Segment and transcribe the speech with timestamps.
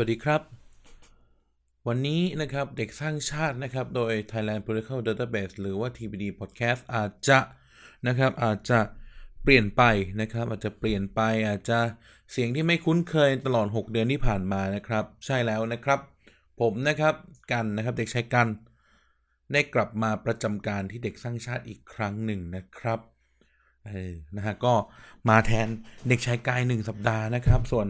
[0.00, 0.42] สวัสดีครับ
[1.88, 7.38] วันนี้นะครับเด็กสร้างชาตินะครับ โดย Thailand Political Database หรือว่า TPD Podcast อาจจะ
[8.06, 8.80] นะครับอาจจะ
[9.42, 9.82] เปลี่ยนไป
[10.20, 11.78] นะครับ อาจจะเปลี่ยนไปอาจจะ
[12.32, 16.00] เสียงที่ไม่คุ้นเคยตลอด 6 เดือนที่ผ่านมานะครับ ใช่แล้วนะครับ
[16.60, 17.14] ผมนะครับ
[17.52, 18.48] กันนะครับเด็กชายกัน
[19.52, 22.98] ได้กลับมาประจำการที่เด็กสร้างชาติอีกครั้งหนึ่งนะครับ
[23.86, 24.74] เออนะฮะก็
[25.28, 25.68] มาแทน
[26.08, 27.88] เด็กชายกายหนึ่งสัปดาห์นะครับ ส่วน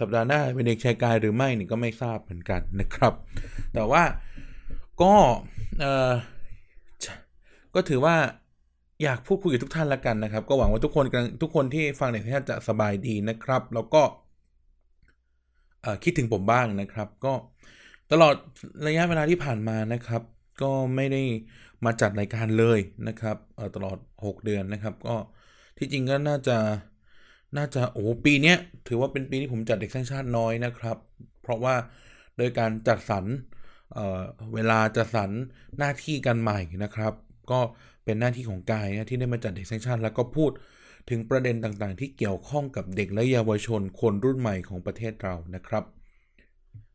[0.00, 3.12] สัปดาห์หน้าเป็นเด็กชายกายหรือไม่นี่ก็ไม่ทราบเหมือนกันนะครับ
[3.74, 4.02] แต่ว่า
[5.02, 5.14] ก็
[5.80, 6.12] เออ
[7.74, 8.16] ก็ถือว่า
[9.02, 11.04] อยากพูดคุยกับทุกท่านละกันนะครับ ก็หวังว่าทุกคน
[11.42, 14.02] ทุกคนที่ฟังในที่จะสบายดีนะครับ แล้วก็
[16.04, 17.32] คิดถึงผมบ้างนะครับ ก็
[18.12, 18.34] ตลอด
[18.86, 20.22] ระยะเวลาที่ผ่านมานะครับ
[20.62, 21.22] ก็ไม่ได้
[21.84, 23.36] มาจัดรายการเลยนะครับ
[23.74, 25.16] ตลอด 6 เดือนนะครับ ก็
[25.78, 26.56] ที่จริงก็น่าจะ
[27.56, 28.54] น่าจะโอ้ปีนี้
[28.88, 30.96] ถือว่าเป็นปีที่ผมจัดเด็กสร้างชาติน้อยนะครับ
[31.42, 31.74] เพราะว่า
[32.36, 33.24] โดยการจัดสรร
[33.92, 35.30] เเวลาจัดสรร
[35.78, 37.12] หน้าที่กันใหม่นะครับ
[37.50, 37.60] ก็
[38.04, 40.50] เป็นหน้าที่ของกายนะที่ได้มาจัดเด็กสร้างชาติแล้วก็พูด
[41.10, 45.84] ถึงประเด็นต่างๆ ที่เกี่ยวข้องกับเด็กและเยาวชนคนรุ่นใหม่ของประเทศเรานะครับ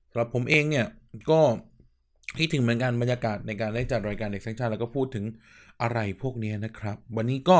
[0.09, 0.87] สำหรับผมเองเนี่ย
[1.31, 1.39] ก็
[2.37, 5.25] ที่ถึงเหมือนกันบรรยากาศในการได้จัดรายการเด็กสร้างชาติแล้วก็พูดถึง
[5.81, 7.57] อะไรพวกนี้นะครับ วันนี้ก็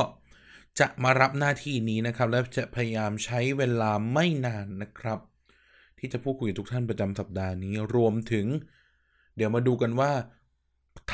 [0.80, 5.20] จะมารับหน้าที่นี้นะครับ และจะพยายามใช้เวลาไม่นานนะครับ
[6.00, 8.46] ที่จะพูดคุยกับทุกท่านประจำสัปดาห์นี้รวมถึง
[9.36, 10.12] เดี๋ยวมาดูกันว่า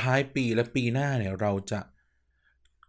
[0.00, 1.80] ท้ายปีและปีหน้าเนี่ยเราจะ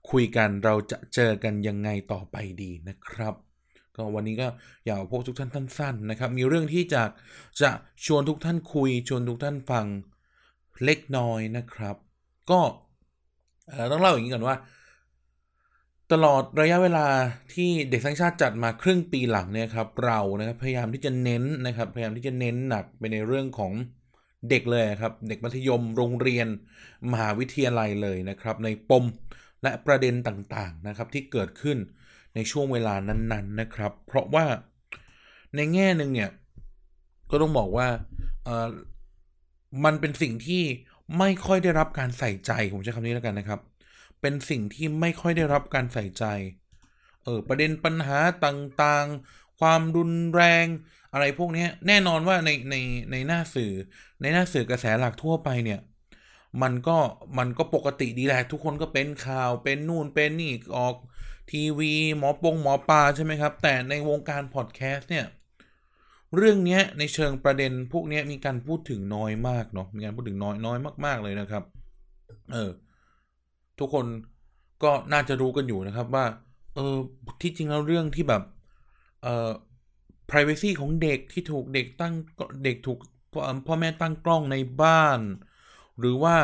[0.10, 3.34] คุยกันเราจะเจอกันยังไงต่อไปดีนะครับ
[3.96, 4.48] ก็วันนี้ก็
[4.86, 7.04] อยากพบทุกท่านสั้นๆนะครับ มีเรื่องที่จะ
[7.62, 7.72] จะ
[8.06, 9.86] ชวนทุกท่านคุย ชวนทุกท่านฟัง
[10.84, 11.96] เล็กน้อยนะครับ
[12.52, 12.62] ก็
[13.92, 14.56] ต้องเล่าอย่างนี้ก่อนว่า
[16.12, 17.08] ตลอดระยะเวลา
[17.54, 23.72] ที่เด็กสร้างชาติจัดมาครึ่งปีหลังเนี่ยครับเรานะครับพยายามที่จะเน้นนะครับพยายามที่จะเน้นหนักไปในเรื่องของ
[24.50, 26.48] เด็กเลยครับเด็กมัธยมโรงเรียน
[27.12, 29.06] มหาวิทยาลัยเลยนะครับ ในปม
[29.64, 31.78] และประเด็นต่างๆนะครับที่เกิดขึ้น
[32.36, 34.46] ในช่วงเวลานั้นๆนนนะครับ เพราะว่า
[35.56, 36.30] ในแง่หนึ่งเนี่ย
[37.30, 37.88] ก็ต้องบอกว่า
[38.44, 38.68] เออ
[39.86, 40.64] มันเป็นสิ่งที่
[41.18, 43.60] ไม่ค่อยได้รับการใส่ใจผมใช้คำนี้แล้วกันนะครับ
[44.22, 46.24] เป็นสิ่งที่ไม่ค่อยได้รับการใส่ใจ
[47.24, 50.66] เออประเด็นปัญหาต่างๆ ความรุนแรง
[51.14, 52.76] อะไรพวกนี้แน่นอนว่าในใน
[53.12, 53.74] ในหน้าสื่อ
[54.22, 55.80] ในหน้าสื่อกระแสหลักทั่วไปเนี่ย
[56.62, 56.98] มันก็
[57.38, 60.96] มันก็ปกติดีแหละทุกคนก็เป็นข่าวเป็นนู่นเป็นนี่ออก
[61.52, 65.26] ทีวีหมอปงหมอปลาใช่ไหมครับ แต่ในวงการพอดแคสต์เนี่ย
[66.36, 71.64] เรื่องนี้ในเชิงประเด็นพวกนี้มีการพูดถึงน้อยมากเนาะมีการพูดถึงน้อยน้อยมาก ๆเลยนะครับ
[72.54, 72.72] เออ
[73.82, 74.06] ทุกคน
[74.84, 76.26] ก็น่าจะรู้กันอยู่นะครับว่า
[76.76, 76.98] เออ
[77.42, 78.44] ที่จริงแล้วเรื่องที่แบบ
[79.24, 79.50] เอ่อ
[80.30, 82.14] privacy ของเด็กที่ถูกเด็กตั้ง
[82.64, 83.00] เด็กถูก
[83.68, 85.20] พ่อแม่ตั้งกล้องในบ้าน
[86.00, 86.36] หรือว่า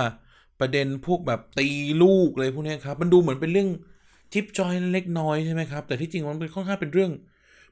[0.60, 1.68] ประเด็นพวกแบบตี
[2.04, 3.70] ลูกอะไรพวกนี้ครับ มันดูเหมือนเป็นเรื่อง
[4.34, 7.12] จิ๊บจอยเล็กน้อยใช่ไหมครับ แต่ที่จริงมันเป็นค่อนข้างเป็นเรื่อง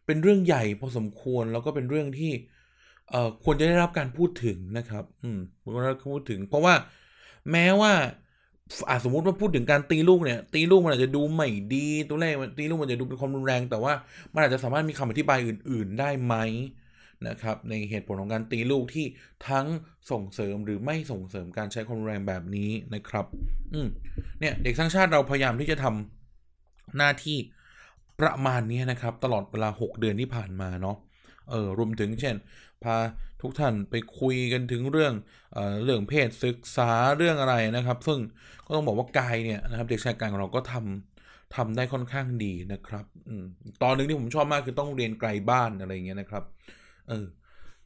[0.05, 2.31] เป็นเรื่องใหญ่พอสมควรแล้วก็เป็นเรื่องที่
[3.09, 6.73] เอ่อควรจะได้รับการพูดถึงนะครับ อืมควรได้รับการพูดถึง เพราะว่า
[7.51, 7.93] แม้ว่า
[8.89, 13.93] อาสมมติว่าพูดถึงการตีลูกเนี่ย ตีลูกมันอาจจะดูไม่ดีตัวแรกตีลูกมันจะดูเป็นความรุนแรง แต่ว่า
[14.33, 16.35] มันอาจจะสามารถมีคำอธิบายอื่น ๆ ได้ไหม
[17.27, 19.05] นะครับ ในเหตุผลของการตีลูกที่
[19.49, 19.65] ทั้ง
[20.11, 23.25] ส่งเสริมหรือไม่ส่งเสริมการใช้ความรุนแรงแบบนี้นะครับ
[23.73, 23.87] อืม
[24.39, 27.37] เนี่ยเด็กสร้างชาติเราพยายามที่จะทำหน้าที่
[28.19, 30.97] ประมาณนี้นะครับ ตลอดเวลา 6 เดือนที่ผ่านมาเนาะ
[31.51, 32.35] เออรวมถึงเช่น
[32.83, 32.95] พา
[33.42, 35.13] ทุกท่านไปคุยกันถึงเรื่อง
[35.53, 38.19] เออเรื่องเพศศึกษาเรื่องอะไรนะครับ ซึ่ง
[38.65, 43.30] ก็ต้องบอกว่ากายเนี่ยนะครับเด็กชายกายของเราก็ทำทำได้ค่อนข้างดีนะครับอ
[43.81, 46.44] ตอนนึงที่ผมชอบมากคือต้องเรียนไกลบ้านอะไรเงี้ยนะครับ
[47.09, 47.25] เออ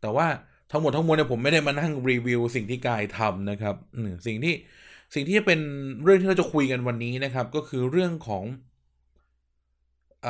[0.02, 0.28] แต่ว่า
[0.72, 3.76] ทั้งหมดทั้งมวลเนี่ยผมไม่ได้มานั่งรีวิวสิ่งที่กายทำนะครับ
[4.28, 4.54] สิ่งที่
[5.16, 5.60] สิ่งที่จะเป็น
[6.04, 8.44] เรื่องที่เราจะคุยกันวันนี้นะครับ ก็คือเรื่องของ
[10.24, 10.26] เ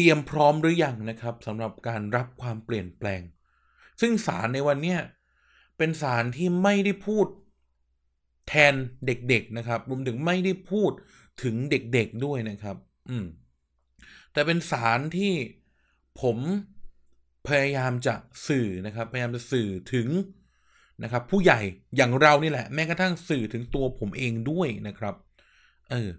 [0.00, 3.22] ตรียมพร้อมหรือยังนะครับสำหรับการรับความเปลี่ยนแปลง
[4.00, 4.96] ซึ่งสารในวันนี้
[5.78, 7.26] เป็นสารที่ไม่ได้พูด
[8.48, 8.74] แทน
[9.06, 10.92] เด็กๆนะครับรวมถึงไม่ได้พูด
[11.42, 12.76] ถึงเด็กๆด้วยนะครับ
[13.10, 13.26] อืม
[14.32, 15.32] แต่เป็นสารที่
[16.22, 16.38] ผม
[17.48, 18.14] พยายามจะ
[18.48, 20.08] สื่อนะครับ พยายามจะสื่อถึง
[21.02, 21.60] นะครับ ผู้ใหญ่
[21.96, 25.14] อย่างเรานี่แหละ แม้กระทั่งสื่อถึงตัวผมเองด้วยนะครับ
[25.90, 26.10] เออ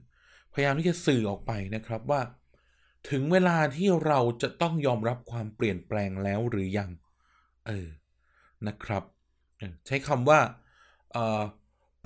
[0.54, 2.22] พยายามที่จะสื่อออกไปนะครับว่า
[3.10, 6.90] ถึงเวลาที่เราจะต้องยอมรับความเปลี่ยนแปลงแล้วหรือยัง
[7.68, 7.88] เออ
[8.68, 9.04] นะครับ
[9.88, 10.40] ใช้คำว่า
[11.16, 11.42] ออ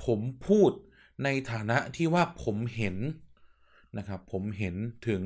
[0.05, 0.71] ผมพูด
[1.23, 2.95] ในฐานะที่ว่าผมเห็น
[3.97, 4.75] นะครับ ผมเห็น
[5.07, 5.21] ถึง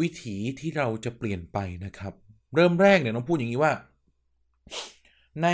[0.00, 2.12] วิถีที่เราจะเปลี่ยนไปนะครับ
[2.54, 3.72] เริ่มแรกเนี่ยต้องพูดอย่างนี้ว่า
[5.42, 5.48] ใน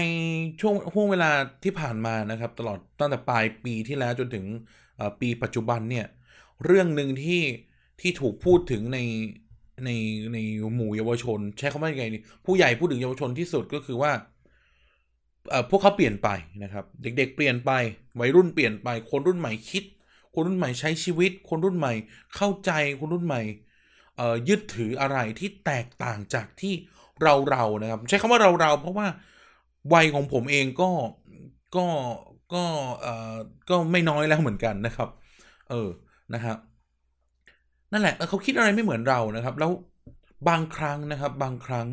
[0.61, 1.31] ช่วงห่วงเวลา
[1.65, 4.45] ที่ผ่านมานะครับ ตลอดตั้งแต่ปลายปีที่แล้วจนถึง
[5.21, 6.07] ปีปัจจุบันเนี่ย
[6.65, 7.43] เรื่องหนึ่งที่
[8.01, 8.99] ที่ถูกพูดถึงใน
[9.85, 9.91] ใน
[10.35, 10.39] ใน
[10.75, 14.13] หมู่เยาวชน ใช้คำว่าไงดีผู้ใหญ่พูดถึงเยาวชนที่สุดก็คือว่า
[15.71, 16.29] พวกเขาเปลี่ยนไป
[16.63, 17.71] นะครับ เด็ก ๆ เปลี่ยนไป
[18.21, 19.85] วัยรุ่นเปลี่ยนไปคนรุ่นใหม่คิด
[20.35, 21.93] คนรุ่นใหม่ใช้ชีวิต คนรุ่นใหม่
[22.37, 23.43] เข้าใจคนรุ่นใหม่
[24.49, 26.75] ยึดถืออะไรที่แตกต่างจากที่
[27.23, 29.07] เราเรานะครับ ใช้คำว่าเราเราเพราะว่า
[29.95, 30.91] วัยของผมเองก็
[31.77, 31.87] ก็
[32.55, 32.65] ก็
[33.01, 33.35] เอ่อ
[33.71, 35.09] ก็ไม่น้อยแล้วเหมือนกันนะครับ
[35.71, 35.89] เออ
[36.35, 36.57] นะครับ
[37.93, 39.71] นั่นแหละเขาคิดอะไรไม่เหมือนเรานะครับ แล้ว
[40.49, 41.89] บางครั้งนะครับ บางครั้ง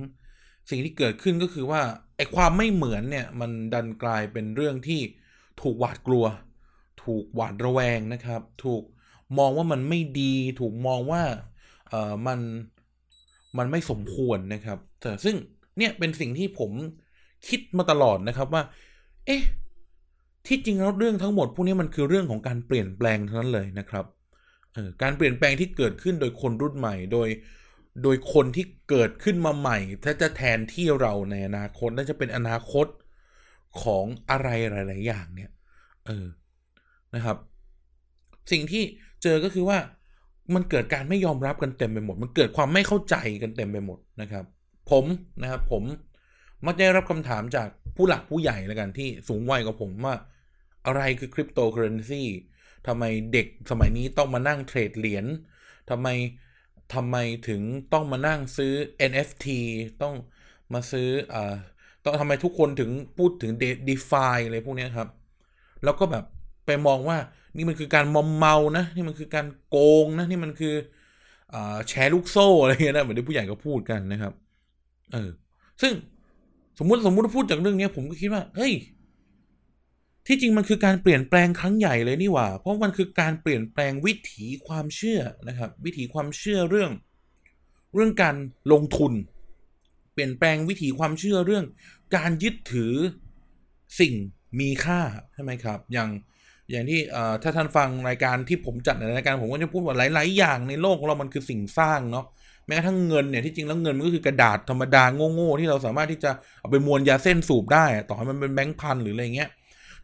[0.69, 1.81] สิ่งที่เกิดขึ้นก็คือว่า
[2.17, 5.01] ไอ้ความไม่เหมือนเนี่ยมันดันกลายเป็นเรื่องที่
[5.61, 6.25] ถูกหวาดกลัว
[7.03, 8.83] ถูกหวาดระแวงนะครับ ถูก
[9.37, 11.23] มองว่ามันไม่ดี ถูกมองว่า
[11.89, 12.39] เออมัน
[13.57, 15.35] มันไม่สมควรนะครับแต่ซึ่ง
[15.77, 16.71] เนี่ยเป็นสิ่งที่ผม
[17.47, 18.63] คิดมาตลอดนะครับว่า
[19.25, 19.41] เอ๊ะ
[20.47, 24.05] ที่จริงแล้วเรื่องทั้งหมดพวกนี้มันคือเรื่องของการเปลี่ยนแปลงทั้งนั้นเลยนะครับ
[25.01, 27.29] การเปลี่ยนแปลงที่เกิดขึ้นโดยคนรุ่นใหม่ โดย
[28.03, 32.87] โดยคนที่เกิดขึ้นมาใหม่ ถ้าจะแทนที่เราในอนาคตน่าจะเป็นอนาคต
[33.81, 35.51] ของอะไรหลาย ๆ อย่างเนี่ย
[36.07, 36.27] เออ
[37.15, 37.37] นะครับ
[38.51, 38.83] สิ่งที่
[39.23, 39.77] เจอก็คือว่า
[40.55, 44.45] มันเกิดการไม่ยอมรับกันเต็มไปหมด มันเกิดความไม่เข้าใจกันเต็มไปหมดนะครับ
[44.91, 45.05] ผม
[45.41, 45.83] นะครับ ผม
[46.65, 50.15] มักได้รับคำถามจากผู้หลักผู้ใหญ่แล้วกันที่สูงวัยกว่าผมว่า
[50.85, 52.23] อะไรคือคริปโตเคอเรนซี
[52.87, 53.03] ทำไม
[53.33, 55.25] เด็กสมัยนี้ต้องมานั่งเทรดเหรียญ
[55.89, 56.07] ทำไม
[56.93, 57.17] ทำไม
[57.47, 57.61] ถึง
[57.93, 58.73] ต้องมานั่งซื้อ
[59.11, 59.45] NFT
[60.01, 60.15] ต้อง
[60.73, 61.55] มาซื้ออ่า
[62.05, 63.51] ต้องทำไมทุกคนถึงพูดถึง
[63.87, 65.09] DeFi อะไรพวกนี้ครับ
[65.83, 66.23] แล้วก็แบบ
[66.65, 67.17] ไปมองว่า
[67.57, 70.73] นี่มันคือการมอมเมานะ นี่มันคือการโกงนะ นี่มันคือ
[71.53, 74.33] อ่าแชร์ลูกโซ่อะไรเงี้ยนะเหมือนที่ผู้ใหญ่ก็พูดกันนะครับ
[75.13, 75.29] เออ
[75.81, 75.93] ซึ่ง
[76.79, 78.73] สมมุติสมมุติพูดจากเรื่องนี้ผมก็คิดว่า เฮ้ย
[80.27, 86.91] ที่จริงมันคือการเปลี่ยนแปลงครั้งใหญ่เลยนี่หว่า เพราะมันคือการเปลี่ยนแปลงวิถีความเชื่อนะครับ วิถีความเชื่อเรื่อง
[87.95, 88.35] เรื่องการ
[88.71, 89.13] ลงทุน
[90.13, 91.65] เปลี่ยนแปลงวิถีความเชื่อเรื่อง
[92.15, 92.93] การยึดถือ
[93.99, 94.13] สิ่ง
[94.59, 95.01] มีค่า
[95.33, 96.09] ใช่ไหมครับ อย่าง
[96.71, 96.99] อย่างที่
[97.43, 102.25] ถ้าท่านฟังรายการที่ผมจัดในรายการผมก็จะพูดว่าหลาย ๆ อย่างในโลกของเรามันคือสิ่งสร้างเนาะ
[102.67, 109.49] แม้กระทั่งเงินเนี่ยที่จริงแล้วเงินมันก็คือกระดาษธรรมดาโง่ๆที่เราสามารถที่จะเอาไปมวลยาเส้นสูบได้ ต่อให้มันเป็นแบงค์พันหรืออะไรเงี้ย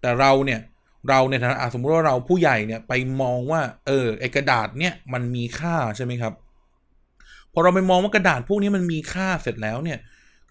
[0.01, 0.59] แต่เราเนี่ย
[1.09, 6.33] เราในฐานะสมมติว่าเราผู้ใหญ่เนี่ยไปมองว่า เออไอกระดาษเนี่ยมันมีค่าใช่ไหมครับ
[7.53, 10.00] พอเราไปมองว่ากระดาษพวกนี้มันมีค่าเสร็จแล้วเนี่ย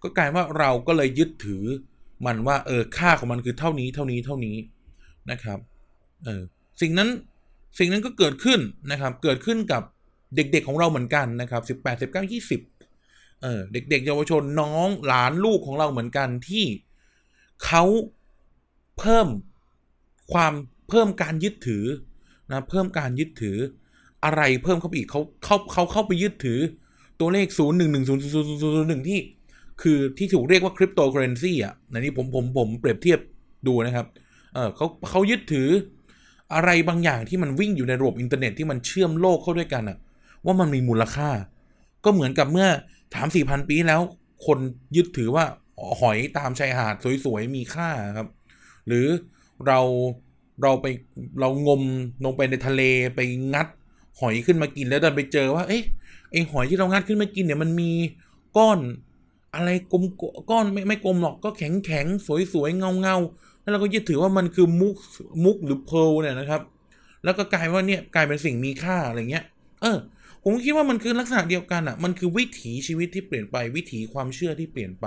[0.02, 1.64] ก็กลายว่าเราก็เลยยึดถือ
[2.26, 4.56] มันว่า เออค่าของมันคือเท่านี้เท่านี้เท่านี้
[5.30, 5.58] นะครับ
[6.24, 6.42] เออ
[6.80, 7.08] สิ่งนั้น
[7.78, 8.60] สิ่งนั้นก็เกิดขึ้น
[8.90, 9.82] นะครับ เกิดขึ้นกับ
[10.36, 12.60] เด็กๆของเราเหมือนกันนะครับสิบแปดสิบเก้ายี่สิบ
[13.42, 16.64] เออเด็ก ๆ เยาวชนน้องหลานลูกของเราเหมือนกันที่
[17.64, 17.84] เขา
[19.00, 19.26] เพิ่ม
[20.32, 20.52] ความ
[20.88, 21.84] เพิ่มการยึดถือ
[22.50, 23.58] นะเพิ่มการยึดถือ
[24.24, 26.58] อะไรเพิ่มเข้าไปอีกเขาเขาเขาเข้าไปยึดถือ
[27.20, 29.18] ตัวเลขศูนย์หนึ่งหนึ่งศูนย์ศูนย์ศูนย์หนึ่งที่
[29.82, 33.20] คือที่ถูกเรียกว่าคริปโตเคอร์เรนซีอะในนี้ผมผมผมเปรียบเทียบ
[33.66, 34.06] ดูนะครับ
[34.54, 35.68] เออเขาเขายึดถือ
[36.54, 39.98] อะไรบางอย่างที่มันวิ่งอยู่ในระบบอินเทอร์เน็ตที่มันเชื่อมโลกเข้าด้วยกันอะ
[40.44, 41.28] ว่ามันมีมูลค่า
[42.04, 42.68] ก็เหมือนกับเมื่อ
[43.14, 44.00] สามสี่พันปีแล้ว
[44.46, 44.58] คน
[44.96, 45.44] ยึดถือว่า
[46.00, 48.28] หอยตามชายหาดสวยๆมีค่าครับ
[48.86, 49.06] หรือ
[49.66, 49.80] เรา
[50.62, 50.86] เราไป
[51.40, 51.82] เรางม
[52.24, 52.82] ลงไปในทะเล
[53.16, 53.20] ไป
[53.54, 53.66] งัด
[54.20, 55.82] หอยขึ้นมากินแล้วดันไปเจอว่า เอ๊ะ
[56.30, 57.90] ไอหอยที่เรางัดขึ้นมากินเนี่ยมันมี
[58.56, 58.78] ก้อน
[59.54, 60.04] อะไรกลม
[60.50, 62.06] ก้อนไม่ไม่กลมหรอกก็แข็งแข็ง
[62.52, 63.16] สวยๆเงาเงา
[63.60, 64.94] แล้วเราก็ยึดถือว่ามันคือมุก
[65.44, 66.62] มุกหรือเพลเนี่ยนะครับ
[67.24, 69.44] แล้วก็กลายว่าเนี่ยกลายเป็นสิ่งมีค่าอะไรเงี้ย
[69.82, 69.98] เออ
[70.42, 75.06] ผมคิดว่ามันคือลักษณะเดียวกันอะ มันคือวิถีชีวิตที่เปลี่ยนไป วิถีความเชื่อที่เปลี่ยนไป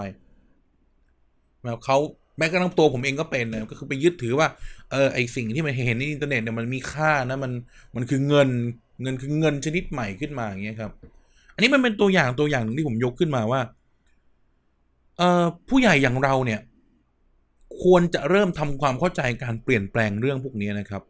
[1.63, 1.97] แบบเขา
[2.37, 4.47] แม้กระทั่งตัวผมเองก็เป็นนะก็คือไปยึดถือว่า
[4.91, 7.51] เออไอสิ่งที่มันเห็นในอินเทอร์เน็ตเนี่ยมันมีค่านะมัน
[7.95, 8.49] มันคือเงิน
[9.01, 10.91] เงินคือเงินชนิดใหม่ขึ้นมาอย่างเงี้ยครับ
[11.53, 13.61] อันนี้มันเป็นตัวอย่างตัวอย่างหนึ่งที่ผมยกขึ้นมาว่า
[15.17, 16.59] เอ่อผู้ใหญ่อย่างเราเนี่ย
[17.81, 21.01] ควรจะเริ่มทำความเข้าใจการเปลี่ยนแปลงเรื่องพวกนี้นะครับ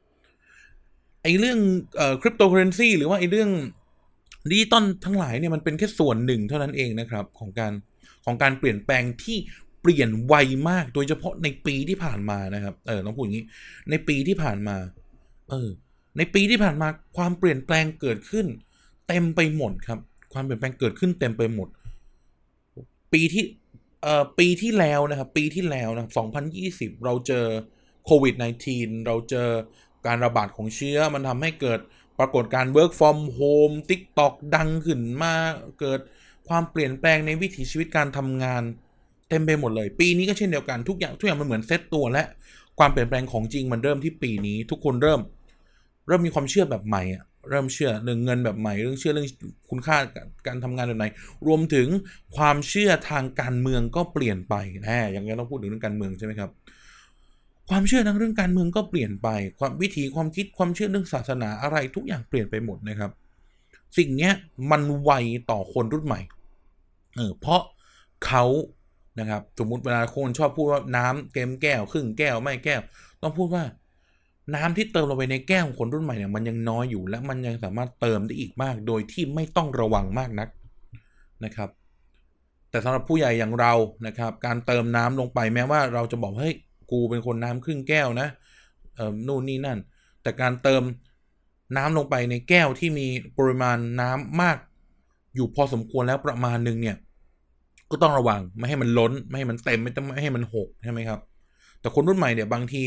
[1.23, 1.59] ไอเรื่อง
[1.97, 3.49] เอ่อคริปโตเคอร์เรนซีหรือว่าไอเรื่อง
[4.51, 7.73] ดิจิตอลทั้งหลายเนี่ยมันเป็นแค่ส่วนหนึ่งเท่านั้นเองนะครับ ของการ
[8.25, 9.37] ของการเปลี่ยนแปลงที่
[9.83, 10.35] เปลี่ยนไว
[10.69, 13.45] มาก โดยเฉพาะในปีที่ผ่านมานะครับ เออต้องพูดอย่างนี้
[13.89, 14.77] ในปีที่ผ่านมา
[15.49, 15.69] เออ
[16.17, 16.87] ในปีที่ผ่านมา
[17.17, 18.45] ความเปลี่ยนแปลงเกิดขึ้น
[19.07, 19.99] เต็มไปหมดครับ
[20.33, 21.67] ความเปลี่ยนแปลงเกิดขึ้นเต็มไปหมด
[23.13, 23.43] ปีที่
[24.01, 26.09] เอ่อ ปีที่แล้วนะครับ ปีที่แล้วนะ
[26.55, 27.45] 2020 เราเจอ
[28.05, 28.35] โควิด
[28.69, 29.49] -19 เราเจอ
[30.05, 31.79] การระบาดของเชื้อ มันทำให้เกิด
[32.19, 35.33] ปรากฏการ work from home TikTok ดังขึ้นมา
[35.79, 35.99] เกิด
[36.49, 38.63] ความเปลี่ยนแปลงในวิถีชีวิตการทำงาน
[39.33, 42.23] ต็มไปหมดเลย ปีนี้ก็เช่นเดียวกันทุกอย่างทุกอย่างมันเหมือนเซตตัวและ
[42.79, 45.21] ความเปลี่ยนแปลงของจริงมันเริ่มที่ปีนี้ ทุกคนเริ่ม
[46.07, 49.27] เริ่มมีความเชื่อแบบใหม่อะเริ่มเชื่อเรื่องเงินแบบใหม่เรื่องเชื่อเรื่อง
[49.69, 49.97] คุณค่า
[50.47, 51.05] การทำงานแบบไหน
[51.47, 51.87] รวมถึง
[52.35, 56.49] ความเชื่อทางการเมืองก็เปลี่ยนไปแน่อย่างนี้เราพูดถึงเรื่องการเมืองใช่ไหมครับ
[57.69, 59.27] ความเชื่อทางเรื่องการเมืองก็เปลี่ยนไป
[59.59, 63.11] ความวิธีความคิดความเชื่อเรื่องศาสนาอะไรทุกอย่างเปลี่ยนไปหมดนะครับ
[63.97, 64.33] สิ่งเนี้ย
[64.71, 65.11] มันไว
[65.51, 66.21] ต่อคนรุ่นใหม่
[67.15, 67.61] เออเพราะ
[68.25, 68.43] เขา
[69.19, 72.81] นะครับ สมมติเวลาคนชอบพูดว่าน้ำเต็มแก้วครึ่งแก้วไม่แก้ว
[73.21, 73.63] ต้องพูดว่า
[74.55, 80.49] น้ำที่เติมลงไปในแก้วของคนรุ่นใหม่เนี่ยมันยังน้อยอยู่และมันยังสามารถเติมได้อีกมาก โดยที่ไม่ต้องระวังมากนัก
[81.45, 81.69] นะครับ
[82.69, 83.73] แต่สำหรับผู้ใหญ่อย่างเรา
[84.07, 86.55] นะครับ การเติมน้ำลงไปแม้ว่าเราจะบอกเฮ้ย
[86.91, 88.27] กูเป็นคนน้ำครึ่งแก้วนะ
[88.95, 89.79] เอ่อนู่นนี่นั่น
[90.21, 90.83] แต่การเติม
[91.77, 94.57] น้ำลงไปในแก้วที่มีปริมาณน้ำมาก
[95.35, 96.97] อยู่พอสมควรแล้วประมาณหนึ่งเนี่ย
[97.93, 101.19] ก็ต้องระวังไม่ให้มันล้น ไม่ให้มันเต็มไม่ต้องไม่ให้มันหกใช่ไหมครับ
[101.79, 102.83] แต่คนรุ่นใหม่เนี่ยบางที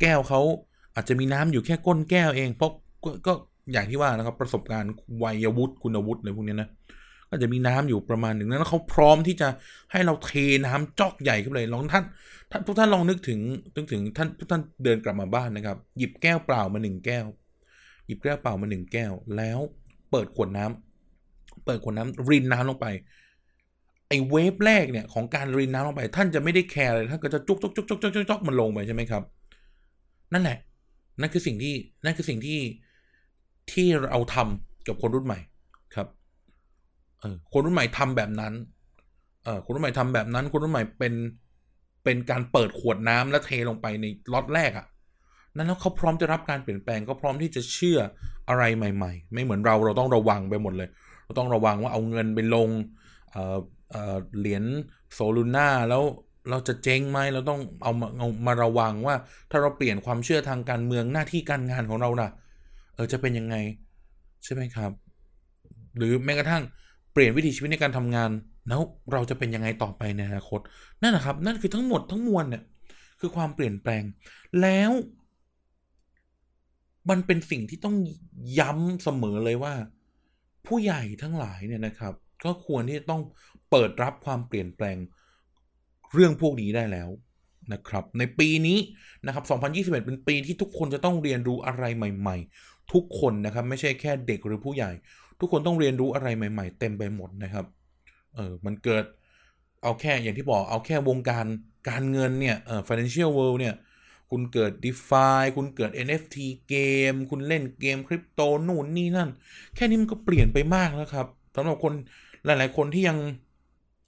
[0.00, 0.40] แก้วเขา
[0.94, 2.72] อาจจะมีน้ำอยู่แค่ก้นแก้วเองเพราะ
[3.04, 3.32] กก็
[3.72, 6.68] อย่างที่ว่านะครับ ประสบการณ์วัยวุฒิคุณวุฒิอะไรพวกนี้นะ
[7.30, 9.48] ก็จะมีน้ำอยู่ประมาณหนึ่งแล้วเขาพร้อมที่จะ
[9.92, 10.30] ให้เราเท
[10.66, 12.04] น้ำจอกใหญ่ขึ้นเลยลองท่าน
[12.50, 13.40] ท่านทุกท่านลองนึกถึง
[13.76, 17.26] นึกถึงท่านทุกท่านเดินกลับมาบ้านนะครับ หยิบแก้วเปล่ามาหนึ่งแก้ว
[18.06, 19.58] หยิบแก้วเปล่ามาหนึ่งแก้ว แล้ว
[20.10, 22.86] เปิดขวดน้ำเปิดขวดน้ำรินน้ำลงไป
[24.10, 29.22] ไอ้เวฟแรกเนี่ยของการรินน้ำลงไป ท่านจะไม่ได้แคร์เลยท่านก็จะจุกจุกจุกจุกจุกจุกจุกมันลงไปใช่ไหมครับ
[30.32, 30.58] นั่นแหละ
[31.20, 31.74] นั่นคือสิ่งที่
[32.04, 32.60] นั่นคือสิ่งที่
[33.72, 35.38] ที่เราทำกับคนรุ่นใหม่
[35.94, 36.08] ครับ
[37.20, 38.52] เออคนรุ่นใหม่ทำแบบนั้น
[39.44, 41.14] เออคนรุ่นใหม่ทำแบบนั้น คนรุ่นใหม่เป็น
[42.04, 44.86] เป็นการเปิดขวดน้ำแล้วเทลงไปในล็อตแรกอะ่ะ
[45.56, 47.98] นั้นแล้วเขาพร้อมจะรับการเปลี่ยนแปลงก็พร้อมที่จะเชื่อ
[48.48, 50.88] อะไรใหม่ ๆ ไม่เหมือนเราเราต้องระวังไปหมดเลย
[51.24, 52.68] เราต้องระวังว่าเอาเงินไปลง
[53.30, 53.56] เอ่อ
[54.38, 54.64] เหรียญ
[55.14, 56.02] โซลูน่าแล้ว
[56.50, 59.16] เราจะเจ๊งไหมเราต้องเอามาเอามาระวังว่า
[59.50, 62.30] ถ้าเราเปลี่ยนความเชื่อทางการเมืองหน้าที่การงานของเราน่ะ
[62.94, 63.56] เออจะเป็นยังไง
[64.44, 64.90] ใช่ไหมครับ
[65.96, 66.62] หรือแม้กระทั่ง
[67.12, 68.30] เปลี่ยนวิถีชีวิตในการทำงาน
[68.68, 68.80] แล้ว
[69.12, 70.60] เราจะเป็นยังไงต่อไปในอนาคต
[71.02, 72.62] นั่นนะครับ นั่นคือทั้งหมดทั้งมวลเนี่ย
[73.20, 74.02] คือความเปลี่ยนแปลง
[74.62, 74.90] แล้ว
[77.10, 77.96] มันเป็นสิ่งที่ต้อง
[78.58, 79.74] ย้ำเสมอเลยว่า
[80.66, 83.22] ผู้ใหญ่ทั้งหลายเนี่ยนะครับ ก็ควรที่จะต้อง
[83.70, 84.96] เปิดรับความเปลี่ยนแปลง
[86.12, 87.08] เรื่องพวกนี้ได้แล้ว
[87.72, 88.78] นะครับ ในปีนี้
[89.26, 89.44] นะครับ
[89.92, 94.90] 2021 เป็นปีที่ทุกคนจะต้องเรียนรู้อะไรใหม่ ๆ ทุกคนนะครับ ไม่ใช่แค่เด็กหรือผู้ใหญ่
[95.40, 97.64] ทุกคนต้องเรียนรู้อะไรใหม่ ๆ เต็มไปหมดนะครับ
[98.34, 99.04] เออมันเกิด
[99.82, 101.46] เอาแค่อย่างที่บอกเอาแค่วงการ
[101.88, 103.74] การเงินเนี่ยเออ financial world เนี่ย
[104.30, 106.36] คุณเกิด DeFi คุณเกิด NFT
[106.68, 106.74] เก
[107.12, 109.30] ม คุณเล่นเกมคริปโตนู่นนี่นั่น
[109.74, 111.92] แค่นี้มันก็เปลี่ยนไปมากแล้วครับสำหรับคน
[112.44, 113.18] หลาย ๆ คนที่ยัง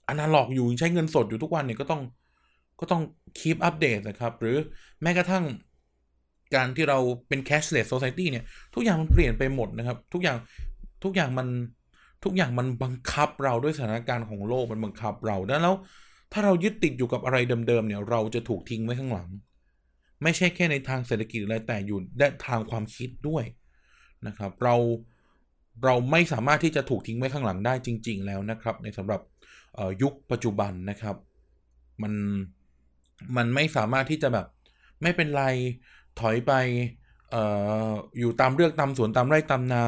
[0.07, 2.01] อนาล็อกอยู่ใช้เงินสดอยู่ทุกวันเนี่ยก็ต้อง
[2.79, 3.01] ก็ต้อง
[3.39, 4.57] คีปอัปเดตนะครับ หรือ
[5.01, 5.43] แม้กระทั่ง
[6.55, 8.43] การที่เราเป็น cashless society เนี่ย
[8.75, 10.37] ทุกอย่างมันเปลี่ยนไปหมดนะครับ ทุกอย่าง
[11.03, 11.47] ทุกอย่างมัน
[12.23, 15.75] ทุกอย่างมันบังคับเราด้วยสถานการณ์ของโลกมันบังคับเราดังนั้นแล้ว
[16.31, 19.29] ถ้าเรายึดติดอยู่กับอะไรเดิมๆเนี่ย เราจะถูกทิ้งไว้ข้างหลัง
[20.23, 23.43] ไม่ใช่แค่ในทางเศรษฐกิจอะไรแต่อยู่และทางความคิดด้วย
[24.27, 24.75] นะครับ เรา
[25.83, 29.21] เราไม่สามารถที่จะถูกทิ้งไว้ข้างหลังได้จริง ๆ แล้วนะครับ ในสำหรับ
[30.01, 31.15] ยุคปัจจุบันนะครับ
[32.01, 32.13] มัน
[33.37, 34.47] มันไม่สามารถที่จะแบบ
[35.01, 35.43] ไม่เป็นไร
[36.19, 36.53] ถอยไป
[37.33, 37.35] อ
[37.89, 39.83] ออยู่ตามเรือกตามสวนตามไร่ตามนา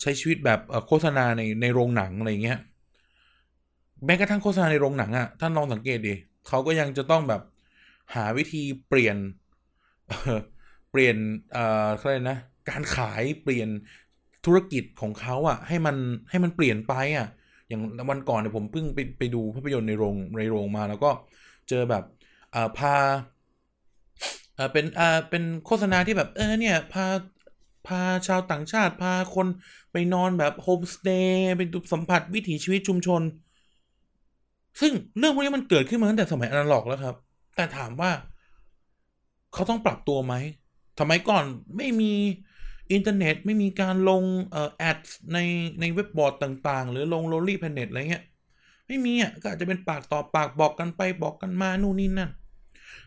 [0.00, 2.58] ใช้ชีวิตแบบโฆษณาในในโรงหนังอะไรเงี้ย
[4.04, 6.14] แม้กระทั่งโฆษณาในโรงหนังอะ่ะท่านลองสังเกตดิ
[6.48, 7.42] เขาก็ยังจะต้องแบบ
[8.14, 9.16] หาวิธีเปลี่ยน
[10.90, 11.16] เปลี่ยน
[11.52, 12.38] เอ่ออะไรนะ
[12.70, 13.68] การขายเปลี่ยน
[14.44, 15.96] ธุรกิจของเขาอะ่ะ ให้มัน
[16.30, 17.28] ให้มันเปลี่ยนไปอะ่ะ
[17.72, 21.10] อย่างวันก่อนเนี่ยผมเพิ่งไปไปดูภาพยนตร์ในโรงในโรงมา แล้วก็
[21.68, 22.04] เจอแบบ
[22.54, 22.94] อ่าพา
[24.58, 27.06] อ่าเป็นอ่าเป็นโฆษณาที่แบบเออเนี่ยพา
[27.86, 29.46] พาชาวต่างชาติพาคน
[29.92, 33.22] ไปนอนแบบโฮมสเตย์ไปดูสัมผัสวิถีชีวิตชุมชน
[34.80, 37.16] ซึ่งเรื่องพวกนี้มันเกิดขึ้นมาตั้งแต่สมัยอนาล็อกแล้วครับ
[37.56, 38.10] แต่ถามว่า
[39.52, 40.34] เขาต้องปรับตัวไหม
[41.00, 41.44] สมัยก่อน
[41.76, 42.12] ไม่มี
[42.92, 44.98] อินเทอร์เน็ตไม่มีการลงเอ่อ ad
[45.32, 45.38] ใน
[45.80, 48.24] ในเว็บบอร์ดต่างๆ หรือลงโรลลี่แพนเน็ตอะไรเงี้ย
[48.86, 52.30] ไม่มีอะก็อาจจะเป็นปากต่อปากบอกกันไปบอกกันมานู่นนี่นั่น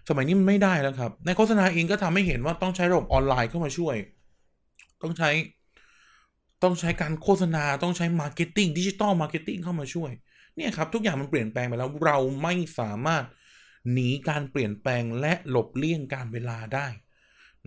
[0.07, 3.95] สมัยนี้มันไม่ได้แล้วครับ ในโฆษณาเองก็ทำให้เห็นว่าต้องใช้ระบบออนไลน์เข้ามาช่วย
[5.01, 5.29] ต้องใช้
[6.63, 10.11] ต้องใช้การโฆษณาต้องใช้ marketing digital marketing เข้ามาช่วย
[10.55, 13.23] เนี่ยครับทุกอย่างมันเปลี่ยนแปลงไปแล้วเราไม่สามารถ
[13.91, 16.87] หนีการเปลี่ยนแปลงและหลบเลี่ยงการเวลาได้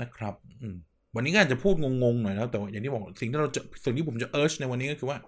[0.01, 0.77] นะครับ อืม
[1.15, 5.19] วันนี้ก็อาจจะพูดงงๆหน่อยแล้วแต่อย่างที่บอกสิ่งที่เราจะสิ่งที่ผมจะเอิร์ชในวันนี้ก็คือว่า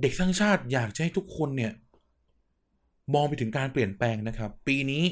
[0.00, 1.72] เด็กสร้างชาติอยากจะให้ทุกคนเนี่ย
[3.14, 5.02] มองไปถึงการเปลี่ยนแปลงนะครับ ปีนี้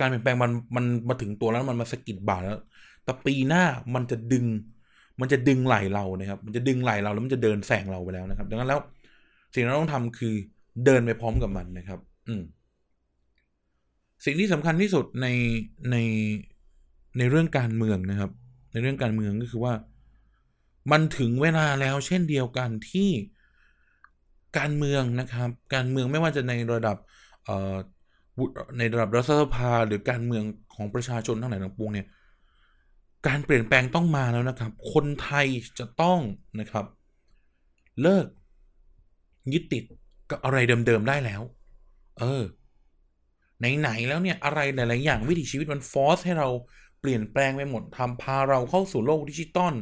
[0.00, 2.58] การเปลี่ยนแปลงมันมันมาถึงตัวแล้วมันมาสะกิดบ่าแล้ว
[3.04, 3.64] แต่ปีหน้า
[3.94, 4.46] มันจะดึง
[5.20, 8.80] มันจะดึงไหลเรานะครับ มันจะดึงไหลเราแล้วมันจะเดินแซงเราไปแล้วนะครับ ดังนั้นแล้ว
[9.52, 10.34] สิ่งที่เราต้องทำคือ
[10.84, 12.42] เดินไปพร้อมกับมันนะครับ อืม
[14.24, 15.26] สิ่งที่สำคัญที่สุดใน
[15.90, 15.96] ใน
[17.18, 18.30] ในเรื่องการเมืองนะครับ
[18.72, 19.74] ในเรื่องการเมืองก็คือว่า
[20.92, 23.10] มันถึงเวลาแล้วเช่นเดียวกันที่
[24.58, 26.96] การเมืองนะครับ การเมืองไม่ว่าจะในระดับ
[28.78, 30.44] ในระดับรัฐสภาหรือการเมือง
[30.74, 32.06] ของประชาชนทั้งหลายทั้งปวงเนี่ย
[33.26, 35.46] การเปลี่ยนแปลงต้องมาแล้วนะครับ คนไทย
[35.78, 36.20] จะต้อง
[36.60, 36.86] นะครับ
[38.02, 38.26] เลิก
[39.52, 39.84] ยึดติด
[40.30, 41.42] กับอะไรเดิมๆได้แล้ว
[42.18, 42.42] เออ
[43.58, 46.48] ไหนๆแล้วเนี่ยอะไรหลายๆอย่างวิถีชีวิตมันฟอร์สให้เรา
[47.04, 49.74] ปลี่ยนแปลงไปหมดทำพาเราเข้าสู่โลกดิจิตอล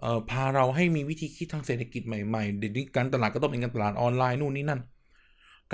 [0.00, 4.80] เอ่อพาเราให้มีวิธีคิดทางเศรษฐกิจใหม่ๆ เดี๋ยวนี้การตลาดก็ต้องเป็นการตลาดออนไลน์นู่นนี่นั่น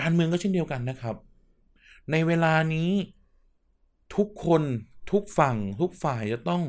[0.00, 1.16] การเมืองก็เช่นเดียวกันนะครับ
[2.11, 2.90] ในเวลานี้
[4.16, 4.62] ทุกคน
[5.12, 6.62] ทุกฝั่งทุกฝ่ายจะต้อง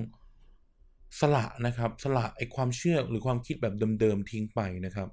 [1.19, 5.09] สละนะครับ สละไอความเชื่อหรือความคิดแบบเดิมๆทิ้งไปนะครับ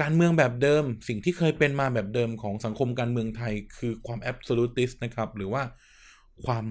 [0.00, 5.62] การเมืองแบบเดิมสิ่งที่เคยเป็นมาแบบเดิมของสังคมการเมืองไทย คือความ absolutist นะครับ หรือว่า
[6.44, 6.64] ความ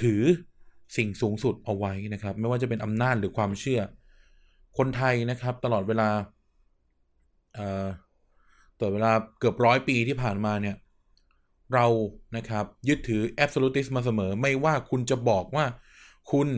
[0.00, 0.22] ถือ
[0.96, 3.80] สิ่งสูงสุดเอาไว้นะครับ ไม่ว่าจะเป็นอำนาจหรือความเชื่อ
[4.78, 6.08] คนไทยนะครับ ตลอดเวลา
[8.78, 10.76] ตลอดเวลาเกือบร้อยปีที่ผ่านมาเนี่ย
[11.74, 11.86] เรา
[12.36, 15.64] นะครับยึดถือ absolutist มาเสมอ ไม่ว่าคุณจะบอกว่า
[16.32, 16.48] คุณ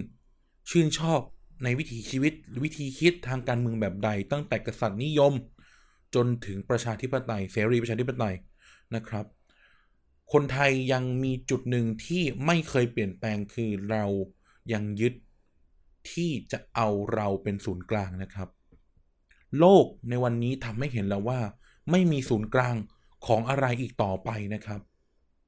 [0.71, 1.21] ชื่นชอบ
[1.65, 2.33] ในวิถีชีวิต
[2.65, 5.33] วิธีคิดทางการเมืองแบบใด ตั้งแต่กษัตริย์นิยม
[6.15, 8.35] จนถึงประชาธิปไตยเสรีประชาธิปไตย
[8.95, 9.25] นะครับ
[10.33, 14.05] คนไทยยังมีจุดหนึ่งที่ไม่เคยเปลี่ยนแปลงคือเรา
[14.73, 15.15] ยังยึด
[16.13, 18.49] ที่จะเอาเราเป็นศูนย์กลางนะครับ
[19.59, 21.41] โลกในวันนี้ทำให้เห็นแล้วว่า
[21.91, 22.77] ไม่มีศูนย์กลาง
[23.27, 24.81] ของอะไรอีกต่อไปนะครับ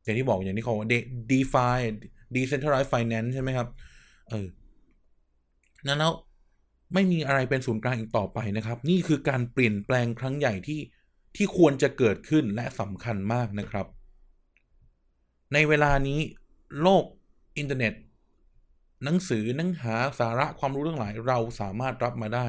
[0.03, 0.89] อย่างที่บอกอย่างที่เขาว่า
[1.31, 1.79] DeFi
[2.35, 3.69] Decentralized Finance ใช่ไหมครับ
[4.29, 4.47] เออ
[5.87, 6.13] นั้นแล้ว
[6.95, 10.81] ไม่มีอะไรเป็นศูนย์กลางอีกต่อไปนะครับ นี่คือการเปลี่ยนแปลงครั้งใหญ่ที่
[11.37, 13.87] ที่ควรจะเกิดขึ้นและสำคัญมากนะครับ
[15.55, 16.21] ในเวลานี้
[16.83, 17.05] โลก
[17.59, 17.95] อินเทอร์เน็ต
[19.05, 22.47] หนังสือหนังหาสาระความรู้เรื่องหลาย เราสามารถรับมาได้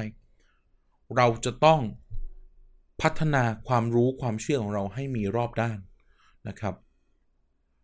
[1.16, 1.80] เราจะต้อง
[3.02, 5.78] พัฒนาความรู้ความเชื่อของเราให้มีรอบด้าน
[6.48, 6.74] นะครับ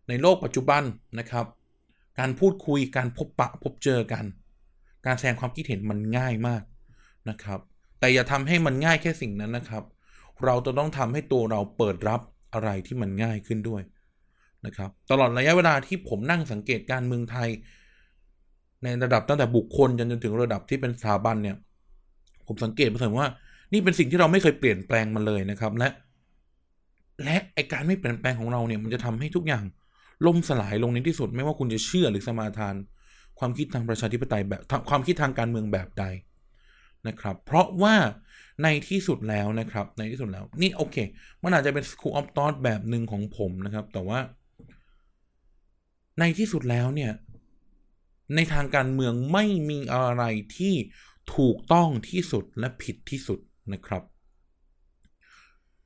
[0.08, 0.82] ในโลกปัจจุบัน
[1.18, 1.46] นะครับ
[2.18, 4.24] การพูดคุยการพบปะพบเจอกัน
[5.06, 6.62] การแสดงความคิดเห็นมันง่ายมาก
[7.30, 7.60] นะครับ
[7.98, 9.84] แต่อย่าทำให้มันง่ายแค่สิ่งนั้นนะครับ
[10.44, 12.20] เราจะต้องทำให้ตัวเราเปิดรับ
[12.52, 13.82] อะไรที่มันง่ายขึ้นด้วย
[14.66, 17.48] นะครับตลอดระยะเวลาที่ผมนั่งสังเกตการเมืองไทย
[18.82, 21.56] ในระดับตั้งแต่บุคคลจนจนถึงระดับที่เป็นสถาบันเนี่ย
[22.46, 23.30] ผมสังเกตมาเสมอว่า
[23.72, 25.88] นี่เป็นสิ่งที่เราไม่เคยเปลี่ยนแปลงมันเลยนะครับ และ
[27.24, 29.64] และไอการไม่เปลี่ยนแปลงของเราเนี่ยมันจะทำให้ทุกอย่าง
[30.26, 32.74] ล่มสลายลงในที่สุด ไม่ว่าคุณจะเชื่อหรือสมาทาน
[33.38, 36.04] ความคิดทางประชาธิปไตยแบบความคิดทางการเมืองแบบใด
[37.08, 37.94] นะครับ เพราะว่า
[38.62, 40.96] ในที่สุดแล้วนะครับ ในที่สุดแล้ว นี่โอเค
[41.42, 44.18] มันอาจจะเป็น school of thought แบบหนึ่งของผมนะครับ แต่ว่า
[46.18, 47.12] ในที่สุดแล้วเนี่ย
[48.34, 50.22] ในทางการเมืองไม่มีอะไร
[50.56, 50.74] ที่
[51.36, 53.40] ถูกต้องที่สุดและผิดที่สุด
[53.72, 54.02] นะครับ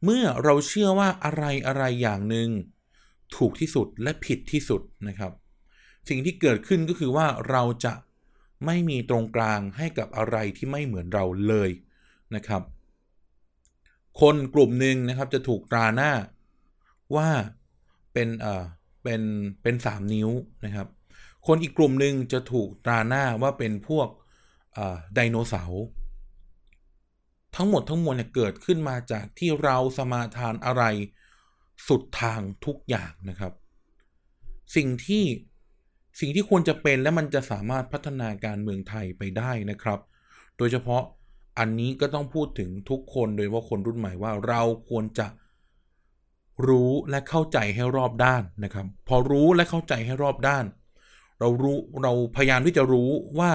[0.04, 2.48] เมื่อเราเชื่อว่าอะไรอะไรอย่างหนึ่ง
[3.36, 5.32] ถูกที่สุดและผิดที่สุดนะครับ
[6.08, 7.94] สิ่งที่เกิดขึ้นก็คือว่าเราจะ
[8.66, 11.70] ไม่มีตรงกลางให้กับอะไรที่ไม่เหมือนเราเลย
[12.34, 12.62] นะครับ
[14.20, 16.12] คนกลุ่มหนึ่งนะครับจะถูกตราหน้า
[17.16, 17.28] ว่า
[18.12, 18.64] เป็นเอ่อ
[19.06, 19.22] เป็น
[19.62, 20.30] เป็นสามนิ้ว
[20.64, 20.88] นะครับ
[21.46, 24.08] คนอีกกลุ่มหนึ่งจะถูกตราหน้าว่าเป็นพวก
[25.14, 25.82] ไดโนเสาร์
[27.56, 30.84] ทั้งหมดทั้งมวลเนี่ยเกิดขึ้นมาจากที่เราสมาทานอะไร
[31.88, 33.52] สุดทางทุกอย่างนะครับ
[34.76, 35.24] สิ่งที่
[36.20, 40.00] สิ่งที่ควรจะเป็นและมันจะสามารถพัฒนาการเมืองไทยไปได้นะครับ
[40.58, 41.02] โดยเฉพาะ
[41.58, 45.26] อันนี้ก็ต้องพูดถึงทุกคนโดยว่าคนรุ่นใหม่ว่าเราควรจะ
[46.68, 50.64] รู้และเข้าใจให้รอบด้านนะครับ พอรู้และเข้าใจให้รอบด้าน
[51.40, 53.52] เรารู้เราพยายามที่จะรู้ว่า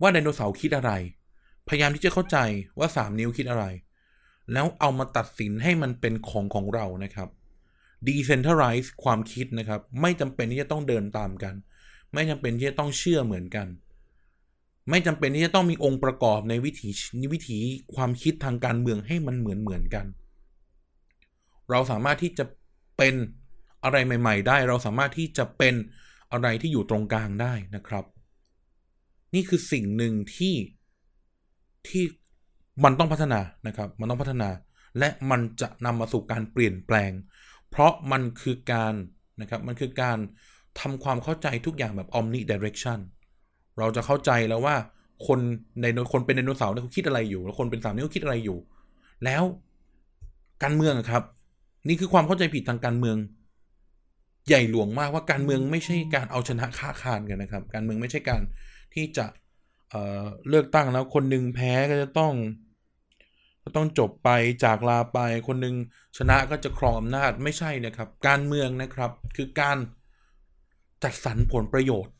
[0.00, 0.92] ว่าไดโนเสาร์คิดอะไร
[1.68, 2.38] พยายามที่จะเข้าใจ
[2.78, 3.64] ว่าสามนิ้วคิดอะไร
[4.52, 7.28] แล้วเอามาตัดสินให้มันเป็นของของเรานะครับ
[8.06, 11.54] decentralize ความคิดนะครับ ไม่จำเป็นที่จะต้องเดินตามกัน
[12.12, 13.66] ไม่จำเป็นที่จะต้องเชื่อเหมือนกัน
[14.90, 16.88] ไม่จำเป็นที่จะต้องมีองค์ประกอบในวิถี
[17.32, 17.58] วิถี
[17.94, 20.06] ความคิดทางการเมืองให้มันเหมือนเหมือนกัน
[21.70, 22.44] เราสามารถที่จะ
[22.96, 23.14] เป็น
[23.84, 25.74] อะไรใหม่ ๆ ได้ เราสามารถที่จะเป็น
[26.32, 28.04] อะไรที่อยู่ตรงกลางได้นะครับ
[29.34, 30.54] นี่คือสิ่งหนึ่งที่
[31.88, 32.04] ที่
[32.84, 34.48] มันต้องพัฒนานะครับ มันต้องพัฒนา
[34.98, 37.10] และมันจะนำมาสู่การเปลี่ยนแปลง
[37.70, 38.94] เพราะมันคือการ
[39.40, 40.18] นะครับ มันคือการ
[40.80, 42.98] ทำความเข้าใจทุกอย่างแบบ omni direction
[43.78, 44.76] เราจะเข้าใจแล้วว่า
[45.26, 45.38] คน
[45.80, 48.58] ในคนเป็นไดโนเสาร์เนี่ยเขาคิดอะไรอยู่ แล้วคนเป็นสามนิ้วคิดอะไรอยู่
[49.24, 49.42] แล้ว
[50.62, 51.22] การเมืองครับ
[51.88, 53.16] นี่คือความเข้าใจผิดทางการเมือง
[54.48, 58.42] ใหญ่หลวงมากว่าการเมืองไม่ใช่การเอาชนะค้าคานกันนะครับ การเมืองไม่ใช่การ
[58.94, 59.26] ที่จะ
[59.90, 62.34] เเลือกตั้งแล้วคนหนึ่งแพ้ก็จะต้อง
[63.64, 64.30] ก็ต้องจบไป
[64.64, 65.18] จากลาไป
[65.48, 65.74] คนหนึ่ง
[66.18, 69.78] ชนะก็จะครองอำนาจไม่ใช่นะครับ การเมืองนะครับคือการ
[71.02, 72.14] จัดสรรผลประโยชน์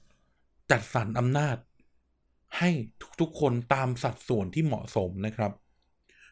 [0.70, 1.56] จัดสรรอำนาจ
[2.58, 2.70] ให้
[3.20, 5.52] ทุกๆคนตามสัดส่วนที่เหมาะสมนะครับ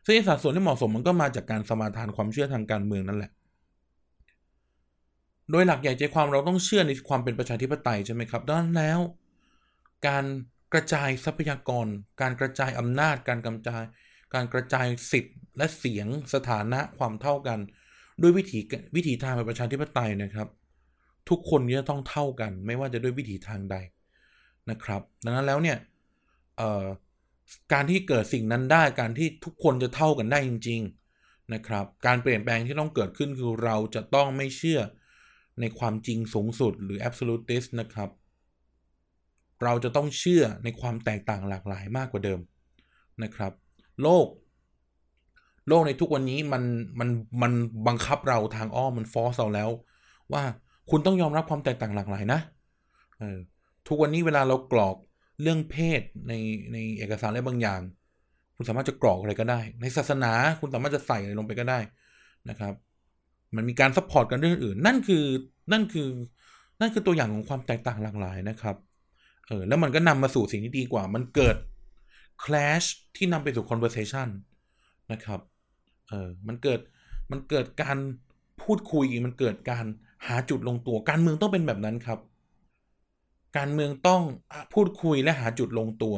[0.06, 3.30] ซึ่งสัดส่วนที่เหมาะสมมันก็มาจากการสมาทานความเชื่อทางการเมืองนั่นแหละ
[5.50, 9.00] โดยหลักใหญ่ใจความเราต้องเชื่อในความเป็นประชาธิปไตยใช่ไหมครับดังนั้นแล้ว
[10.08, 10.24] การ
[10.72, 11.86] กระจายทรัพยากร
[12.20, 13.82] การกระจายอำนาจ การกำจาย
[14.34, 17.58] การกระจายสิทธิ์ และเสียงสถานะความเท่ากัน
[18.22, 18.58] ด้วยวิถี
[18.96, 20.48] วิถีทางเป็นประชาธิปไตยนะครับ
[21.28, 23.76] ทุกคนจะต้องเท่ากัน ไม่ว่าจะด้วยวิถีทางใด
[24.70, 25.78] นะครับ ดังนั้นแล้วเนี่ย
[27.72, 30.80] การที่เกิดสิ่งนั้นได้การที่ทุกคนจะเท่ากันได้จริง
[31.16, 34.80] ๆนะครับ การเปลี่ยนแปลงที่ต้องเกิดขึ้นคือเราจะต้องไม่เชื่อ
[35.60, 38.10] ในความจริงสูงสุดหรือ absolutist นะครับ
[39.64, 42.40] เราจะต้องเชื่อในความแตกต่างหลากหลายมากกว่าเดิม
[43.22, 43.52] นะครับ
[44.02, 44.26] โลก
[45.68, 46.62] โลกในทุกวันนี้มัน
[46.98, 47.08] มัน
[47.42, 47.52] มัน
[47.86, 49.70] บังคับเราทางอ้อมมัน force เราแล้ว
[50.32, 50.42] ว่า
[50.90, 53.38] คุณต้องยอมรับความแตกต่างหลากหลายนะเออ
[53.88, 54.96] ทุกวันนี้เวลาเรากรอก
[55.42, 56.32] เรื่องเพศใน
[56.72, 57.80] ในเอกสารอะไรบางอย่าง
[58.56, 61.78] คุณสามารถจะกรอกอะไรก็ได้ ในศาสนาคุณสามารถจะใส่อะไรลงไปก็ได้
[62.48, 62.74] นะครับ
[63.56, 65.24] มันมีการ support กันเรื่องอื่น นั่นคือ
[65.72, 66.08] นั่นคือ
[66.80, 68.76] นั่นคือตัวอย่างของความแตกต่างหลากหลายนะครับ
[69.46, 71.56] เออแล้วมันก็นำมาสู่สิ่งที่ดีกว่า มันเกิด
[72.44, 74.28] clash ที่นำไปสู่ conversation
[75.12, 75.40] นะครับ
[76.08, 76.80] เออมันเกิด
[77.30, 77.98] มันเกิดการ
[78.62, 79.84] พูดคุยมันเกิดการ
[80.26, 82.18] หาจุดลงตัวการเมืองต้องเป็นแบบนั้นครับ
[83.56, 84.22] การเมืองต้อง
[84.74, 86.16] พูดคุยและหาจุดลงตัว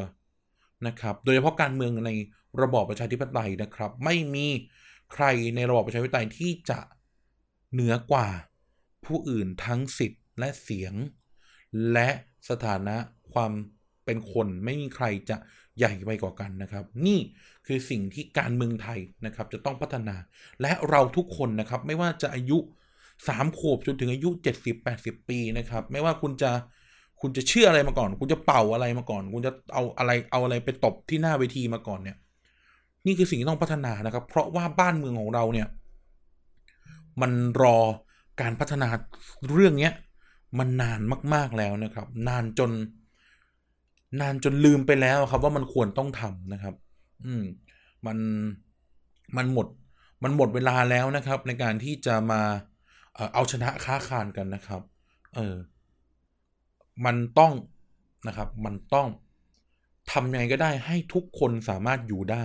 [0.87, 2.11] นะครับโดยเฉพาะการเมืองใน
[2.63, 4.47] ระบอบประชาธิปไตยนะครับ ไม่มี
[5.13, 6.81] ใครในระบอบประชาธิปไตยที่จะ
[7.73, 8.29] เหนือกว่า
[9.05, 10.95] ผู้อื่นทั้งสิทธิ์และเสียง
[11.93, 12.09] และ
[12.51, 12.97] สถานะ
[13.33, 13.53] ความ
[14.05, 15.37] เป็นคนไม่มีใครจะ
[15.79, 17.21] ใหญ่ไปกว่ากันนะครับ นี่
[17.67, 20.17] คือสิ่งที่การเมืองไทยนะครับจะต้องพัฒนา
[20.63, 22.59] และเราทุกคนนะครับไม่ว่าจะอายุ
[23.09, 24.31] 3 ขวบจนถึงอายุ
[24.79, 26.53] 70-80 ปีนะครับ ไม่ว่าคุณจะ
[27.21, 32.17] คุณจะเชื่ออะไรมาก่อน คุณจะเป่าอะไรมาก่อน คุณจะเอาอะไรเอาอะไรไปตบที่หน้าเวทีมาก่อนเนี่ย
[33.07, 35.69] นี่คือสิ่งที่ต้องพัฒนานะครับ เพราะว่าบ้านเมืองของเราเนี่ย
[37.21, 37.79] มันรอ
[38.41, 38.89] การพัฒนา
[39.51, 39.93] เรื่องเนี้ย
[40.59, 41.01] มันนาน
[41.35, 42.71] มาก ๆแล้วนะครับ นานจน
[44.21, 46.75] นานจนลืมไปแล้วครับ ว่ามันควรต้องทำนะครับ
[47.27, 47.45] อืม
[48.07, 48.19] มัน
[49.37, 49.67] มันหมด
[50.23, 52.41] มันหมดเวลาแล้วนะครับ ในการที่จะมา
[53.35, 54.83] เอาชนะค้าคานกันนะครับ
[55.37, 55.57] เออ
[57.05, 57.53] มันต้อง
[58.27, 59.09] นะครับ มันต้อง
[60.11, 62.45] ทำยังไงก็ได้ให้ทุกคนสามารถอยู่ได้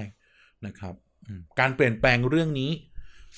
[0.66, 0.96] นะครับ
[1.60, 2.72] การเปลี่ยนแปลงเรื่องนี้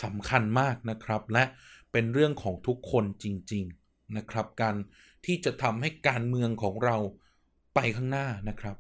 [0.03, 1.43] สำคัญมากนะครับ และ
[1.91, 4.75] เป็นเรื่องของทุกคนจริง ๆนะครับ การ
[5.25, 6.97] ที่จะทำให้การเมืองของเรา
[7.75, 8.75] ไปข้างหน้านะครับ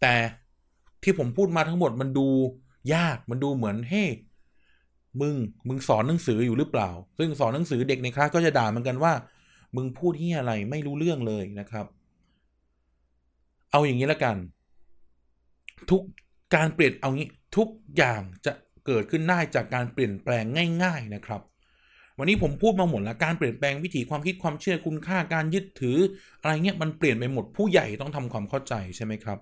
[0.00, 0.14] แต่
[1.02, 2.28] ที่ผมพูดมาทั้งหมดมันดู
[2.94, 4.04] ยากมันดูเหมือนเฮ้
[5.20, 5.34] มึง
[5.68, 9.12] มึงสอนหนังสืออยู่หรือเปล่า ซึ่งสอนหนังสือเด็กในคลาสก็จะด่าเหมือนกันว่า
[9.76, 11.86] มึงพูดที่อะไรไม่รู้เรื่องเลยนะครับ
[13.70, 14.36] เอาอย่างนี้ละกัน
[15.90, 16.02] ทุก
[16.54, 18.52] การเปลี่ยนเอางี้ทุกอย่างจะ
[18.86, 20.44] เกิดขึ้นได้จากการเปลี่ยนแปลง
[20.82, 21.42] ง่าย ๆนะครับ
[22.18, 25.98] วันนี้ผมพูดมาหมดแล้วการเปลี่ยนแปลงวิถีความคิดความเชื่อคุณค่าการยึดถือ
[26.40, 29.38] อะไรเงี้ยมันเปลี่ยนไปหมดผู้ใหญ่ต้องทำความเข้าใจใช่ไหมครับ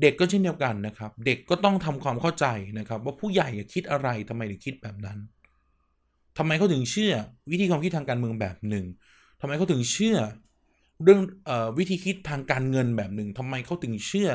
[0.00, 2.46] เด็กก็เช่นเดียวกันนะครับ เด็กก็ต้องทำความเข้าใจ
[2.78, 5.18] นะครับ ว่าผู้ใหญ่คิดอะไรทำไมถึงคิดแบบนั้น
[6.38, 7.14] ทำไมเขาถึงเชื่อ
[7.50, 8.84] วิธีความคิดทางการเมืองแบบหนึ่ง
[9.44, 10.18] ทำไมเขาถึงเชื่อ
[11.02, 14.30] เรื่องอวิธีคิดทางการเงินแบบหนึ่งทำไมเขาถึงเชื่อ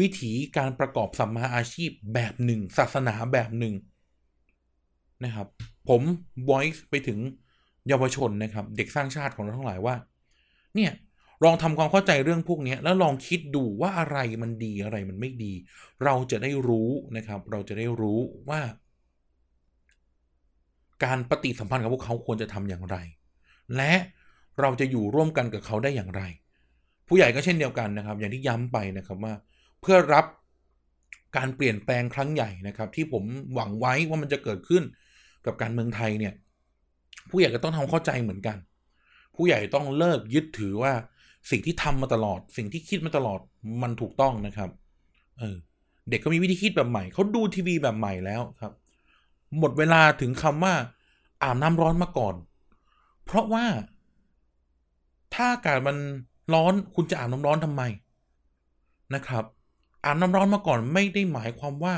[0.00, 3.74] วิธีการประกอบสัมมาอาชีพแบบหนึ่ง ศาสนาแบบหนึ่ง
[5.24, 5.48] นะครับ
[5.88, 6.02] ผม
[6.48, 7.18] voice ไปถึง
[7.88, 9.94] เยาวชนนะครับ เด็กสร้างชาติของเราทั้งหลายว่า
[10.74, 10.92] เนี่ย
[11.44, 15.52] ลองทำความเข้าใจเรื่องพวกนี้แล้วลองคิดดูว่าอะไรมันดีอะไรมันไม่ดี
[16.04, 18.20] เราจะได้รู้นะครับ เราจะได้รู้
[18.50, 18.60] ว่า
[21.04, 22.96] การปฏิสัมพันธ์กับพวกเขาควรจะทำอย่างไร
[23.76, 23.92] และ
[24.60, 26.22] เราจะอยู่ร่วมกันกับเขาได้อย่างไร
[27.08, 29.34] ผู้ใหญ่ก็เช่นเดียวกันนะครับ อย่างที่ย้ำไปนะครับว่า
[29.80, 30.26] เพื่อรับ
[31.36, 34.82] การเปลี่ยนแปลงครั้งใหญ่นะครับ ที่ผมหวังไว้ว่ามันจะเกิดขึ้น
[35.46, 36.34] กับการเมืองไทยเนี่ย
[37.30, 38.56] ผู้ใหญ่ก็ต้องทำเข้าใจเหมือนกัน
[39.36, 40.92] ผู้ใหญ่ต้องเลิกยึดถือว่า
[41.50, 43.40] สิ่งที่ทำมาตลอด สิ่งที่คิดมาตลอด
[43.82, 44.70] มันถูกต้องนะครับ
[45.38, 45.56] เออ
[46.10, 48.72] เด็กก็มีวิธีคิดแบบใหม่เขาดูทีวีแบบใหม่แล้วครับ
[49.58, 50.74] หมดเวลาถึงคำว่า
[51.42, 52.34] อาบน้ำร้อนมาก่อน
[53.30, 53.66] เพราะว่า
[55.34, 55.96] ถ้าอากาศมัน
[56.54, 57.82] ร้อนคุณจะอาบน้ำร้อนทำไม
[59.14, 59.44] นะครับ
[60.04, 61.94] อาบน้ำร้อนมาก่อนไม่ได้หมายความว่า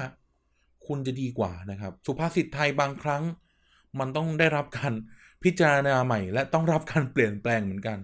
[0.87, 3.23] คุณจะดีกว่านะครับ สุภาษิตไทยบางครั้ง
[3.99, 4.93] มันต้องได้รับการ
[5.43, 7.99] พิจารณาใหม่ และต้องรับการเปลี่ยนแปลงเหมือนกัน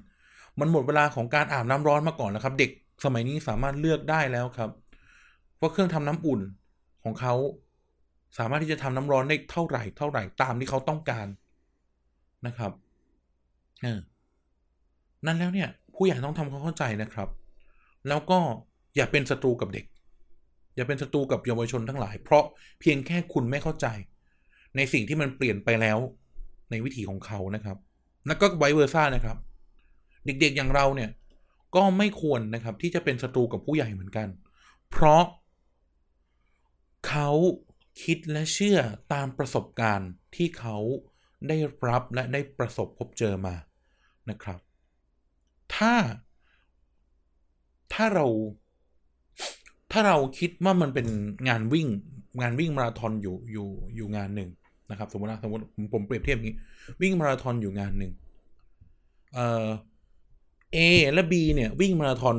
[0.60, 2.70] มันหมดเวลาของการอาบน้ำร้อนมาก่อนแล้วครับ เด็ก
[3.04, 4.70] สมัยนี้สามารถเลือกได้แล้วครับ
[5.60, 6.40] ว่าเครื่องทำน้ำอุ่น
[7.02, 7.34] ของเขา
[8.38, 11.26] สามารถที่จะทำน้ำร้อนได้เท่าไหร่เท่าไหร่ตามที่เขาต้องการ
[12.46, 12.72] นะครับ
[13.82, 14.00] เออ
[15.26, 17.28] นั่นแล้วเนี่ย ผู้ใหญ่ต้องทำความเข้าใจนะครับ
[18.08, 18.38] แล้วก็
[18.96, 19.84] อย่าเป็นศัตรูกับเด็ก
[20.76, 22.44] อย่าเป็นศัตรูกับเยาวชนทั้งหลาย เพราะ
[22.80, 23.86] เพียงแค่คุณไม่เข้าใจ
[24.76, 25.98] ในสิ่งที่มันเปลี่ยนไปแล้ว
[26.70, 27.76] ในวิถีของเขานะครับ
[28.26, 29.36] แล้วก็ไวเวอร์ซ่านะครับ
[30.24, 31.10] เด็กๆอย่างเราเนี่ย
[31.76, 34.28] ก็ไม่ควรนะครับ ที่จะเป็นศัตรูกับผู้ใหญ่เหมือนกัน
[34.90, 35.24] เพราะ
[37.08, 37.30] เขา
[38.02, 38.78] คิดและเชื่อ
[39.12, 40.76] ตามประสบการณ์ที่เขา
[41.48, 41.56] ได้
[41.88, 43.54] รับและได้ประสบพบเจอมา
[44.30, 44.60] นะครับ
[45.74, 45.94] ถ้า
[47.92, 48.26] ถ้าเรา
[49.92, 51.06] ถ้าเราคิดว่ามันเป็น
[51.48, 51.88] งานวิ่ง
[52.42, 54.50] งานวิ่งมาราธอนอยู่อยู่อยู่งานหนึ่ง
[54.90, 55.62] นะครับสมมตินะสมมติ
[55.92, 56.56] ผมเปรียบเทียบอย่างนี้
[57.02, 58.12] วิ่งมาราธอนอยู่งานหนึ่ง
[59.34, 59.66] เอ่อ
[60.74, 60.78] A
[61.12, 62.36] และ B เนี่ย วิ่งมาราธอน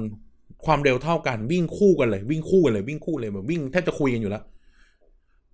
[0.65, 4.43] ความเร็วเท่ากัน วิ่งคู่กันเลย วิ่งคู่กันเลยวิ่งคู่เลยแบบวิ่งแทบจะคุยกันอยู่แล้ว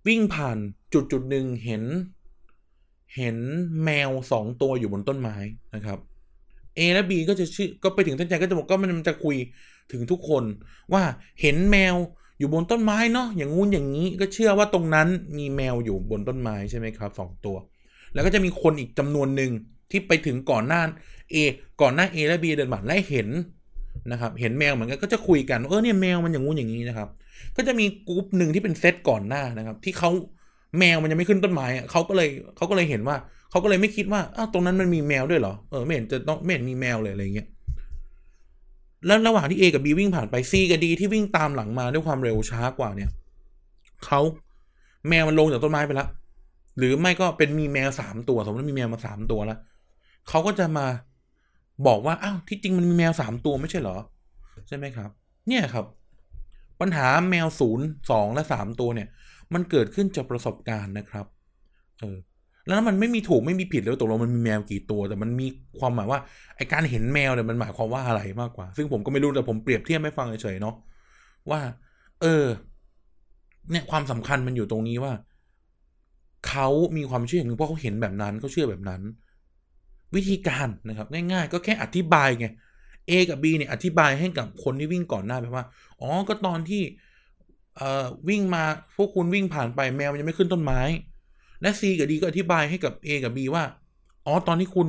[0.08, 0.58] วิ่งผ่าน
[0.94, 1.84] จุดจุดหนึ่งเห็น
[3.16, 3.38] เห็น
[3.84, 5.36] แมวสองตัวอยู่บนต้นไม้
[5.76, 6.00] นะครับ
[6.78, 9.36] A และ B ก็จะชื่อก็ไปถึงท่านใจก็จะบอกก็มันจะคุย
[9.92, 10.44] ถึงทุกคน
[10.94, 11.04] ว่า
[11.42, 11.96] เห็นแมว
[12.40, 15.08] อยู่บนต้นไม้เนาะอย่างงู้นอย่างนี้ก็เชื่อว่าตรงนั้น
[15.38, 17.58] มีแมวอยู่บนต้นไม้ใช่ไหมครับสองตัว
[18.14, 19.52] แล้วก็จะมีคนอีกจำนวนหนึ่ง
[19.92, 20.82] ที่ไปถึงก่อนหน้า
[21.34, 21.36] A
[21.82, 23.28] ก่อนหน้า A และ B เดินผ่านและเห็น
[24.12, 27.10] นะครับเห็นแมวเหมือนกันก็จะคุยกันเออเนี่ยแมวมันอย่างงู้นอย่างนี้นะครับ
[27.58, 30.12] ก็จะมีกลุ่มหนึ่งที่เป็นเซตก่อนหน้านะครับ ที่เขา
[30.80, 33.16] แมวมันยังไม่ขึ้นต้นไม้เขาก็เลยเขาก็เลยเห็นว่า
[33.50, 37.48] เขาก็เลยไม่คิดว่าอ้าวตรงนั้นมันมีแมวด้วยเหรอเออไม่เห็นจะต้องไม่เห็นมีแมวเลยอะไรเงี้ย
[39.06, 43.10] แล้วระหว่างที่ A กับ B วิ่งผ่านไป C กับ D ที่วิ่งตามหลังมาด้วยความเร็วช้ากว่าเนี่ย
[44.06, 44.22] เขา
[45.10, 46.08] แมวมันลงจากต้นไม้ไปแล้ว
[46.78, 49.60] หรือไม่ก็เป็นมีแมวสามตัว สมมติมีแมวมาสามตัวแล้ว
[50.30, 50.86] เขาก็จะมา
[51.88, 53.98] บอกว่าอ้าวที่จริงมันมีแมวสามตัวไม่ใช่เหรอ
[54.68, 55.10] ใช่ไหมครับ
[55.48, 55.86] เนี่ยครับ
[56.82, 59.08] ปัญหาแมวศูนย์สองและสามตัวเนี่ย
[59.54, 61.26] มันเกิดขึ้นจากประสบการณ์นะครับ
[62.02, 62.18] เออ
[62.68, 65.48] แล้วมันไม่มีถูกไม่มีผิดแล้วตกลงมันมีแมวกี่ตัว แต่มันมี
[65.80, 66.20] ความหมายว่า
[66.56, 70.76] ไอการเห็นแมวเนี่ยมันหมายความว่าอะไรมากกว่า ซึ่งผมก็ไม่รู้แต่ผมเปรียบเทียบให้ฟังเฉยๆเนาะ
[71.52, 71.62] ว่า
[72.22, 72.46] เออ
[73.72, 75.14] เนี่ยความสำคัญมันอยู่ตรงนี้ว่า
[76.48, 79.02] เขามีความเชื่ออย่างนึงเพราะเขาเห็นแบบนั้นเขาเชื่อแบบนั้น
[80.16, 82.48] วิธีการนะครับ ง่ายๆ ก็แค่อธิบายไง
[83.10, 85.66] A กับ B เนี่ยอธิบายให้กับคนที่วิ่งก่อนหน้าไปว่า
[86.02, 86.82] อ๋อ ก็ตอนที่
[87.78, 88.64] เอ่อวิ่งมา
[88.98, 90.82] พวกคุณวิ่งผ่านไปแมวมันยังไม่ขึ้นต้นไม้
[91.62, 93.64] และ C กับ D ก็อธิบายให้กับ A กับ B ว่า
[94.26, 94.88] อ๋อ ตอนที่คุณ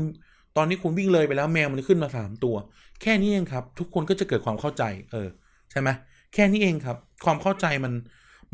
[0.57, 2.57] ตอนนี้คุณวิ่งเลยไปแล้วแมวมันขึ้นมาสามตัว
[3.03, 5.29] แค่นี้เองครับ ทุกคนก็จะเกิดความเข้าใจ เออ
[5.70, 5.88] ใช่ไหม
[6.35, 7.92] แค่นี้เองครับ ความเข้าใจมัน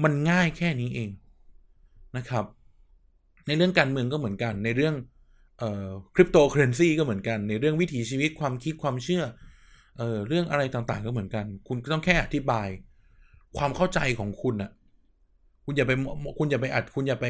[0.05, 1.11] มันง่ายแค่นี้เอง
[2.17, 2.45] นะครับ
[3.47, 4.95] ในเรื่องการเมืองก็เหมือนกัน ในเรื่อง
[5.59, 9.23] เอ่อคริปโตเคอเรนซีก็เหมือนกัน ในเรื่องวิถีชีวิตความคิดความเชื่อ
[9.99, 12.69] เอ่อ เรื่องอะไรต่างๆ ก็เหมือนกัน คุณก็ต้องแค่อธิบาย
[13.59, 14.71] ความเข้าใจของคุณอะ
[15.65, 15.93] คุณอย่าไป
[16.39, 17.27] คุณอย่าไปอัดคุณอย่าไป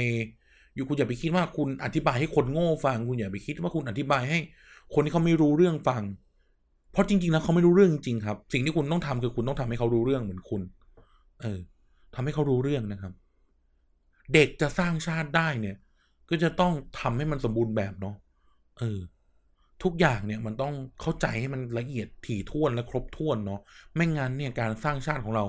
[0.75, 4.39] อยู่คุณอย่าไปคิดว่าคุณอธิบายให้คนโง่ฟัง คุณอย่าไปคิดว่าคุณอธิบายให้
[4.95, 6.03] คนที่เขาไม่รู้เรื่องฟัง
[6.93, 10.63] เพราะจริงๆแล้วเขาไม่รู้เรื่องจริงครับ สิ่งที่คุณต้องทำคือคุณต้องทำให้เขารู้เรื่องเหมือนคุณ
[11.43, 11.61] เออ
[12.15, 13.13] ทำให้เขารู้เรื่องนะครับ
[14.35, 15.77] เด็กจะสร้างชาติได้เนี่ย
[16.31, 18.17] ก็จะต้องทำให้มันสมบูรณ์แบบเนาะ
[18.79, 18.99] เออ
[19.83, 23.61] ทุกอย่างเนี่ยมันต้องเข้าใจให้มันละเอียดถี่ถ้วนและครบถ้วนเนาะ
[23.95, 25.45] ไม่งั้นเนี่ยการสร้างชาติของเรา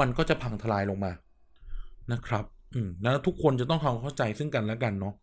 [0.00, 1.12] มันก็จะพังทลายลงมา
[2.12, 5.14] นะครับ อืมแล้วทุกคนจะต้องเข้าใจซึ่งกันและกันเนาะ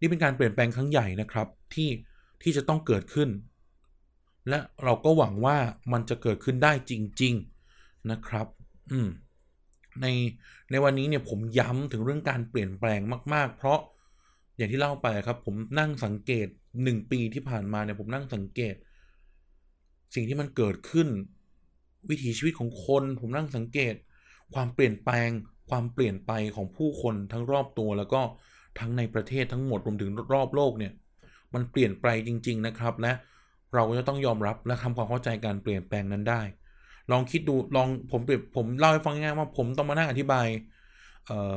[0.00, 1.90] นี่เป็นการเปลี่ยนแปลงครั้งใหญ่นะครับ ที่
[2.42, 3.28] ที่จะต้องเกิดขึ้น
[4.48, 5.56] และเราก็หวังว่า
[5.92, 7.34] มันจะเกิดขึ้นได้จริง
[7.72, 8.46] ๆนะครับ
[8.92, 9.08] อืม
[10.02, 10.06] ใน
[10.70, 13.00] ในวันนี้เนี่ยผมย้ำถึงเรื่องการเปลี่ยนแปลง
[13.34, 13.80] มาก ๆ เพราะ
[14.56, 16.46] อย่างที่เล่าไปครับ ผมนั่งสังเกต
[16.82, 18.74] หนึ่งปีที่ผ่านมาเนี่ยผมนั่งสังเกต
[20.14, 21.08] สิ่งที่มันเกิดขึ้น
[22.10, 23.94] วิถีชีวิตของคน ผมนั่งสังเกต
[24.54, 25.28] ความเปลี่ยนแปลง
[25.70, 28.20] ความเปลี่ยนไปของผู้คนทั้งรอบตัว แล้วก็
[28.78, 30.92] ทั้งในประเทศทั้งหมดรวมถึงรอบโลกเนี่ย
[31.54, 33.12] มันเปลี่ยนไปจริง ๆนะครับ และ
[33.74, 36.42] เราก็จะต้องยอมรับและทำความเข้าใจการเปลี่ยนแปลงนั้นได้
[37.10, 40.46] ลองคิดดูลองผมเปรียบผมเล่าให้ฟังง่ายว่าผมต้องมานั่งอธิบาย
[41.26, 41.56] เอ่อ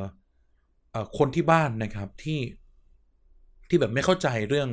[0.94, 2.40] อคนที่บ้านนะครับที่
[3.70, 4.70] ที่แบบไม่เข้าใจเรื่อง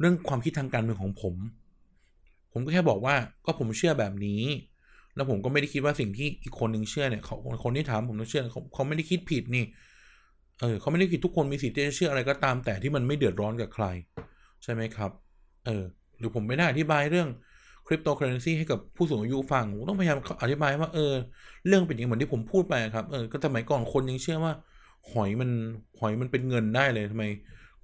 [0.00, 1.34] เรื่องความคิดทางการเมืองของผม
[2.52, 3.14] ผมก็แค่บอกว่า
[3.44, 4.42] ก็ผมเชื่อแบบนี้
[5.16, 9.64] แล้วผมก็ไม่ได้คิดว่าสิ่งที่อีกคนหนึ่งเชื่อเนี่ยเขาคนที่ถามผมต้องเชื่อเขาเขาไม่ได้คิดผิดนี่
[10.60, 13.86] เออเขาไม่ได้ผิดทุกคนมีสิทธิ์ที่จะเชื่ออะไรก็ตามแต่ที่มันไม่เดือดร้อนกับใคร
[14.62, 15.10] ใช่ไหมครับ
[15.66, 15.84] เออ
[16.18, 17.28] หรือผมไม่ได้อธิบายเรื่อง
[17.86, 21.12] คริปโตเคอเรนซีให้กับผู้สูงอายุฟังผมต้องพยายามอธิบายว่าเออ
[21.66, 24.52] เรื่องเป็นอย่างเหมือนที่ผมพูดไปครับเออก็สมัยก่อนคนยังเชื่อว่า
[25.12, 25.50] หอยมัน
[26.00, 27.24] หอยมันเป็นเงินได้เลยทำไม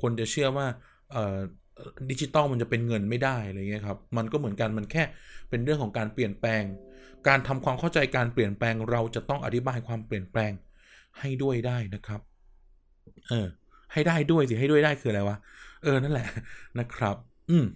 [0.03, 0.67] คนจะเชื่อว่า
[2.11, 5.05] ดิจิตอลมันจะเป็นเงินไม่ได้อะไรเงี้ยครับ มันก็เหมือนกันมันแค่
[5.51, 6.63] เป็นเรื่องของการเปลี่ยนแปลง
[7.29, 10.53] การทำความเข้าใจการเปลี่ยนแปลงเราจะต้องอธิบายความเปลี่ยนแปลง
[11.19, 12.21] ให้ด้วยได้นะครับ
[13.29, 13.47] เออ
[13.93, 15.37] ให้ได้ด้วยสิให้ด้วยได้คืออะไรวะ
[15.83, 16.29] เออนั่นแหละ
[16.79, 17.17] นะครับ
[17.51, 17.67] อืม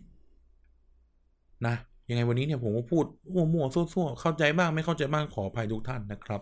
[1.67, 1.75] นะ
[2.09, 3.05] ยังไงวันนี้เนี่ยผมก็พูด
[3.35, 6.41] มั่วๆซั่วๆเข้าใจบ้างไม่เข้าใจบ้างขออภัยทุกท่านนะครับ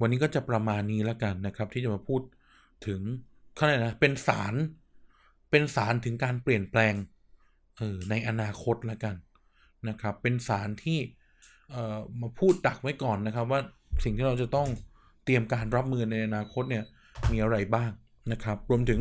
[0.00, 2.20] วันนี้ก็จะประมาณนี้แล้วกันนะครับ ที่จะมาพูด
[2.86, 3.00] ถึง
[3.54, 4.54] เขาเรียกนะเป็นสาร
[5.50, 6.94] เป็นสารถึงการเปลี่ยนแปลง
[7.78, 9.14] เออในอนาคตแล้วกัน
[9.88, 10.98] นะครับ เป็นสารที่
[11.70, 13.60] เอ่อมาพูดดักไว้ก่อนนะครับ ว่า
[14.04, 14.68] สิ่งที่เราจะต้อง
[15.24, 16.84] เตรียมการรับมือในอนาคตเนี่ย
[17.32, 17.90] มีอะไรบ้าง
[18.32, 19.00] นะครับ รวมถึง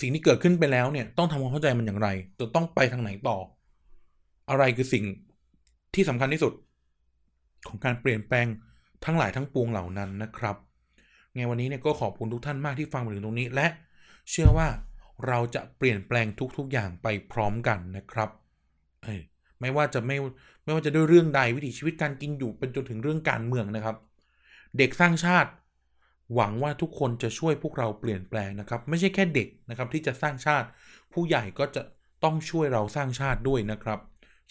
[0.00, 2.08] สิ่งที่เกิดขึ้นไปแล้วเนี่ย ต้องทำความเข้าใจมันอย่างไร
[2.40, 3.38] จะต้องไปทางไหนต่อ
[4.50, 5.04] อะไรคือสิ่ง
[5.94, 6.52] ที่สำคัญที่สุด
[7.68, 8.46] ของการเปลี่ยนแปลง
[9.04, 10.56] ทั้งหลายทั้งปวงเหล่านั้นนะครับ
[11.34, 13.66] ไงวันนี้เนี่ยก็ขอบคุณทุกท่านมากที่ฟังมาถึงตรงนี้ และ
[14.30, 14.68] เชื่อว่า
[15.26, 18.30] เราจะเปลี่ยนแปลงทุกๆอย่างไปพร้อมกันนะครับ
[19.60, 20.16] ไม่ว่าจะไม่
[20.64, 23.96] ไม่ว่าจะด้วยเรื่องใดวิถีชีวิตการกินอยู่เป็นจนถึงเรื่องการเมืองนะครับ
[24.78, 25.50] เด็กสร้างชาติ
[26.34, 30.68] หวังว่าทุกคนจะช่วยพวกเราเปลี่ยนแปลงนะครับ ไม่ใช่แค่เด็กนะครับที่จะสร้างชาติ
[31.12, 31.82] ผู้ใหญ่ก็จะ
[32.24, 34.00] ต้องช่วยเราสร้างชาติด้วยนะครับ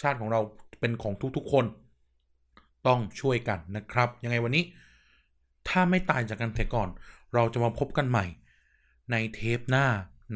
[0.02, 0.42] ชาติของเรา
[0.80, 1.66] เป็นของทุกๆคน
[2.88, 4.64] ต้องช่วยกันนะครับ ยังไงวันนี้
[5.70, 6.90] ถ้าไม่ตายจากกันเสียก่อน
[7.34, 8.26] เราจะมาพบกันใหม่
[9.12, 9.86] ในเทปหน้า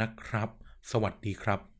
[0.01, 0.49] นะครับ
[0.91, 1.76] สวัสดีครับ